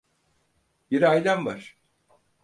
Bir 0.91 1.01
ailem 1.09 1.45
var. 1.45 1.77